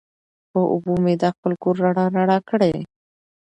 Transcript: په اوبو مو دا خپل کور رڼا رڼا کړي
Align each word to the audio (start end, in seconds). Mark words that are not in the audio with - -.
په 0.51 0.59
اوبو 0.71 0.93
مو 1.03 1.13
دا 1.23 1.29
خپل 1.35 1.53
کور 1.61 1.75
رڼا 1.83 2.05
رڼا 2.15 2.37
کړي 2.49 2.73